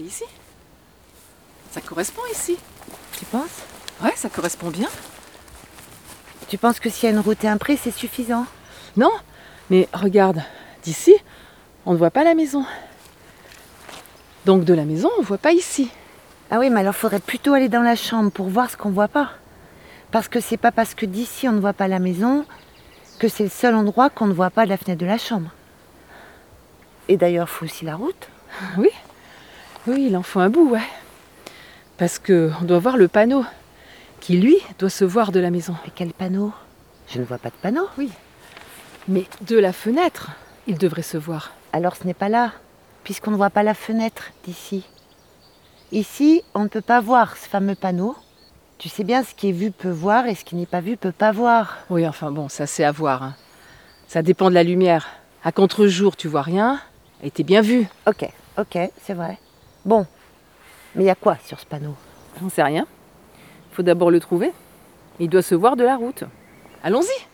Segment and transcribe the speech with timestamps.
[0.00, 0.24] c'est ici.
[1.70, 2.56] Ça correspond ici.
[3.18, 3.62] Tu penses?
[4.02, 4.88] Ouais, ça correspond bien.
[6.48, 8.46] Tu penses que s'il y a une route et un pré, c'est suffisant?
[8.96, 9.12] Non,
[9.68, 10.42] mais regarde,
[10.82, 11.14] d'ici,
[11.86, 12.64] on ne voit pas la maison.
[14.46, 15.90] Donc de la maison, on ne voit pas ici.
[16.50, 19.08] Ah oui, mais alors faudrait plutôt aller dans la chambre pour voir ce qu'on voit
[19.08, 19.30] pas.
[20.10, 22.44] Parce que c'est pas parce que d'ici on ne voit pas la maison
[23.20, 25.50] que c'est le seul endroit qu'on ne voit pas de la fenêtre de la chambre.
[27.06, 28.28] Et d'ailleurs, faut aussi la route.
[28.78, 28.88] Oui,
[29.86, 30.80] oui, il en faut un bout, ouais.
[31.96, 33.44] Parce que on doit voir le panneau,
[34.20, 35.74] qui lui doit se voir de la maison.
[35.84, 36.52] Mais quel panneau?
[37.08, 37.86] Je ne vois pas de panneau.
[37.98, 38.10] Oui,
[39.08, 40.30] mais de la fenêtre,
[40.66, 41.52] il devrait se voir.
[41.72, 42.52] Alors ce n'est pas là,
[43.04, 44.84] puisqu'on ne voit pas la fenêtre d'ici.
[45.92, 48.16] Ici, on ne peut pas voir ce fameux panneau.
[48.78, 50.96] Tu sais bien, ce qui est vu peut voir et ce qui n'est pas vu
[50.96, 51.78] peut pas voir.
[51.90, 53.22] Oui, enfin bon, ça c'est à voir.
[53.22, 53.34] hein.
[54.08, 55.08] Ça dépend de la lumière.
[55.44, 56.80] À contre-jour, tu vois rien,
[57.22, 57.86] et t'es bien vu.
[58.06, 58.26] Ok,
[58.58, 59.38] ok, c'est vrai.
[59.84, 60.06] Bon,
[60.94, 61.96] mais il y a quoi sur ce panneau?
[62.40, 62.86] J'en sais rien.
[63.72, 64.52] Faut d'abord le trouver.
[65.18, 66.24] Il doit se voir de la route.
[66.82, 67.26] Allons-y.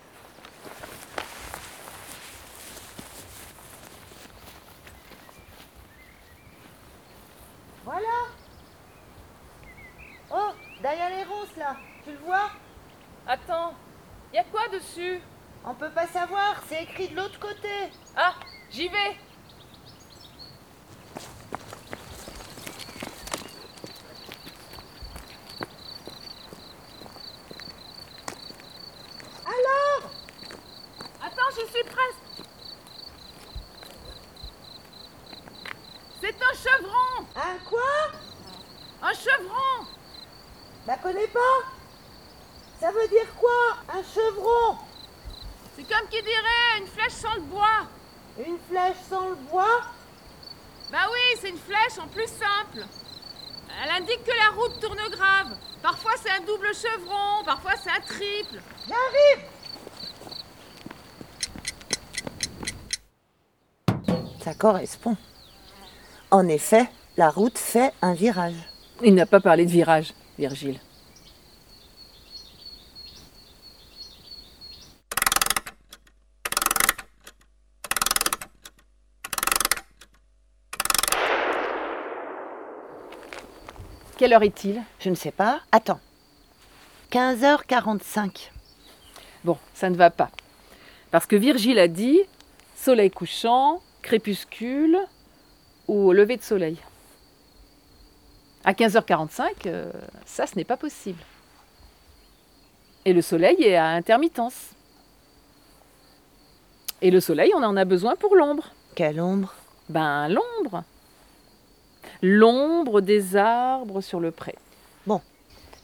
[7.84, 8.06] Voilà
[10.32, 10.50] Oh,
[10.82, 12.50] derrière les ronces là, tu le vois?
[13.26, 13.74] Attends,
[14.34, 15.20] y a quoi dessus?
[15.64, 17.68] On peut pas savoir, c'est écrit de l'autre côté.
[18.16, 18.34] Ah,
[18.70, 19.16] j'y vais.
[29.44, 30.10] Alors
[31.22, 32.46] Attends, j'y suis presque.
[36.26, 38.10] C'est un chevron Un quoi?
[39.00, 39.86] Un chevron
[40.84, 41.62] Bah connais pas
[42.80, 44.76] Ça veut dire quoi Un chevron?
[45.76, 47.86] C'est comme qui dirait une flèche sans le bois.
[48.44, 49.82] Une flèche sans le bois?
[50.90, 52.84] Bah oui, c'est une flèche en plus simple.
[53.84, 55.56] Elle indique que la route tourne grave.
[55.80, 58.60] Parfois c'est un double chevron, parfois c'est un triple.
[58.88, 59.44] J'arrive
[64.42, 65.16] Ça correspond.
[66.36, 66.86] En effet,
[67.16, 68.68] la route fait un virage.
[69.02, 70.78] Il n'a pas parlé de virage, Virgile.
[84.18, 84.82] Quelle heure est-il?
[84.98, 85.60] Je ne sais pas.
[85.72, 86.00] Attends.
[87.12, 88.50] 15h45.
[89.42, 90.28] Bon, ça ne va pas.
[91.10, 92.20] Parce que Virgile a dit
[92.76, 94.98] soleil couchant, crépuscule
[95.88, 96.76] ou lever de soleil.
[98.64, 99.90] À 15h45, euh,
[100.24, 101.22] ça, ce n'est pas possible.
[103.04, 104.70] Et le soleil est à intermittence.
[107.00, 108.72] Et le soleil, on en a besoin pour l'ombre.
[108.94, 109.54] Quelle ombre?
[109.88, 110.82] Ben, l'ombre.
[112.22, 114.56] L'ombre des arbres sur le pré.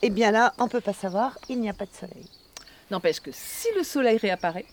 [0.05, 2.29] Eh bien là, on peut pas savoir, il n'y a pas de soleil.
[2.91, 4.67] N'empêche que si le soleil réapparaît,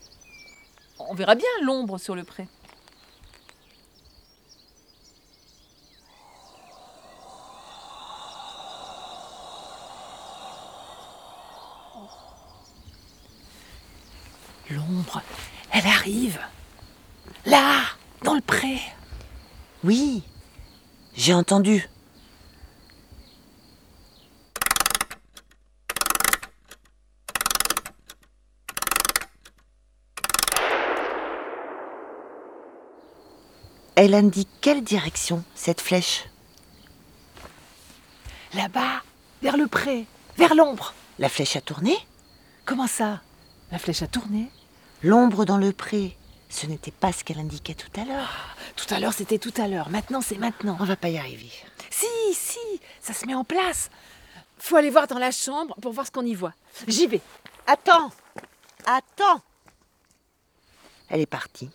[0.97, 2.47] on verra bien l'ombre sur le pré.
[14.71, 15.21] L'ombre,
[15.71, 16.39] elle arrive.
[17.45, 17.81] Là,
[18.23, 18.79] dans le pré.
[19.83, 20.21] Oui,
[21.15, 21.89] j'ai entendu.
[33.95, 36.25] Elle indique quelle direction, cette flèche?
[38.53, 39.01] Là-bas,
[39.41, 40.05] vers le pré,
[40.37, 40.93] vers l'ombre.
[41.17, 41.97] La flèche a tourné?
[42.65, 43.21] Comment ça?
[43.71, 44.49] La flèche a tourné?
[45.01, 46.17] L'ombre dans le pré,
[46.49, 48.55] ce n'était pas ce qu'elle indiquait tout à l'heure.
[48.75, 49.89] Tout à l'heure, c'était tout à l'heure.
[49.89, 50.77] Maintenant, c'est maintenant.
[50.79, 51.51] On va pas y arriver.
[51.89, 53.89] Si, si, ça se met en place.
[54.57, 56.53] Faut aller voir dans la chambre pour voir ce qu'on y voit.
[56.87, 57.21] J'y vais.
[57.65, 58.11] Attends
[58.85, 59.41] Attends
[61.09, 61.69] Elle est partie.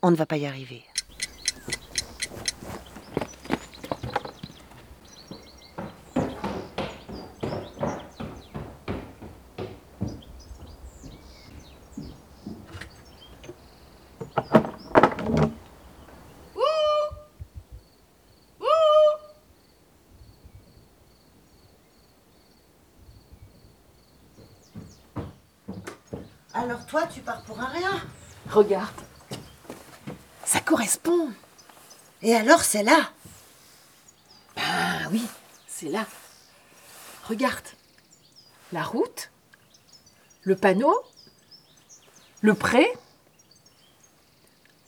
[0.00, 0.84] On ne va pas y arriver.
[26.54, 28.02] Alors toi, tu pars pour un rien
[28.50, 28.94] Regarde.
[30.44, 31.32] Ça correspond.
[32.22, 33.10] Et alors, c'est là
[34.56, 35.24] Ah oui,
[35.66, 36.06] c'est là.
[37.28, 37.66] Regarde.
[38.72, 39.30] La route,
[40.42, 40.94] le panneau,
[42.40, 42.86] le pré,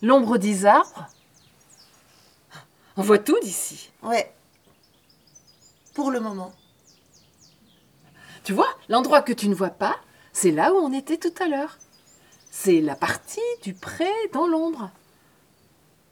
[0.03, 1.07] l'ombre des arbres.
[2.97, 3.91] On voit tout d'ici.
[4.03, 4.35] Ouais,
[5.95, 6.53] Pour le moment.
[8.45, 10.01] Tu vois, l'endroit que tu ne vois pas,
[10.41, 11.77] c'est là où on était tout à l'heure.
[12.51, 14.91] C'est la partie du pré dans l'ombre.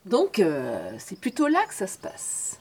[0.04, 2.58] Donc, euh, c'est plutôt là que ça se passe.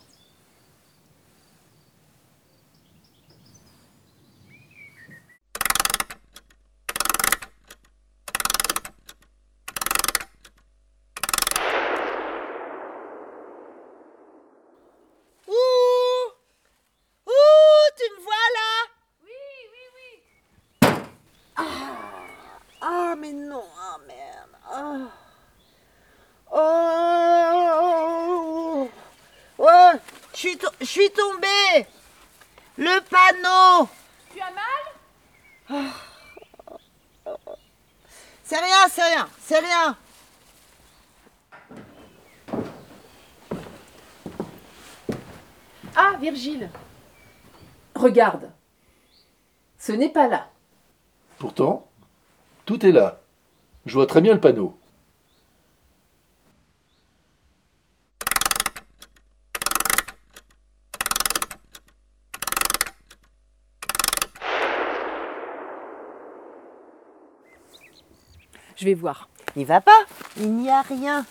[15.47, 16.31] Ouh
[17.25, 17.31] Ouh
[17.97, 18.71] Tu me vois là
[19.23, 19.43] Oui,
[19.73, 20.11] oui, oui.
[21.59, 21.63] Ah,
[22.81, 24.55] ah mais non, ah merde.
[24.69, 25.09] Ah.
[26.51, 27.27] Oh
[29.57, 29.91] Oh
[30.37, 31.87] Je suis to- tombée
[32.77, 33.89] Le panneau
[34.31, 35.83] Tu as mal?
[38.43, 39.97] C'est rien, c'est rien, c'est rien
[45.95, 46.69] Ah, Virgile
[47.95, 48.51] Regarde.
[49.79, 50.49] Ce n'est pas là.
[51.39, 51.87] Pourtant,
[52.65, 53.19] tout est là.
[53.85, 54.76] Je vois très bien le panneau.
[68.77, 69.27] Je vais voir.
[69.55, 70.05] Il va pas
[70.37, 71.25] Il n'y a rien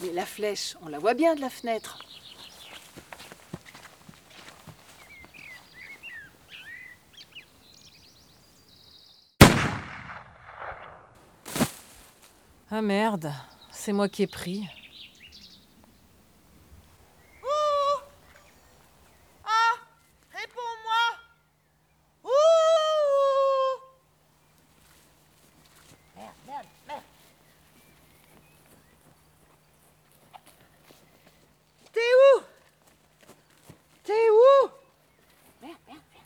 [0.00, 1.98] Mais la flèche, on la voit bien de la fenêtre.
[12.70, 13.32] Ah merde,
[13.72, 14.68] c'est moi qui ai pris.
[20.32, 21.02] Réponds-moi
[22.24, 22.30] Ouh
[26.16, 27.02] Merde, merde, merde
[31.92, 32.42] T'es où
[34.04, 34.68] T'es où
[35.62, 36.24] Merde, merde, merde.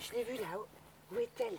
[0.00, 0.66] Je l'ai vue là-haut.
[1.12, 1.58] Où est-elle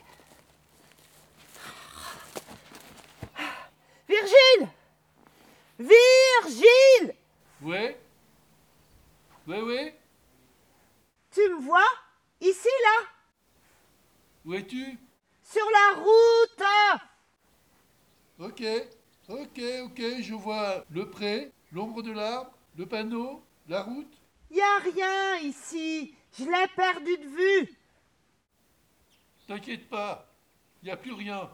[4.09, 4.69] Virgile
[6.45, 7.15] Virgile
[7.61, 7.95] Oui
[9.47, 9.91] Oui, oui
[11.31, 11.81] Tu me vois
[12.41, 13.07] Ici, là?
[14.45, 14.99] Où es-tu?
[15.41, 16.99] Sur la route
[18.39, 18.63] Ok,
[19.29, 24.13] ok, ok, je vois le pré, l'ombre de l'arbre, le panneau, la route.
[24.51, 26.13] Y a rien ici.
[26.37, 27.77] Je l'ai perdu de vue.
[29.47, 30.27] T'inquiète pas,
[30.81, 31.49] il n'y a plus rien.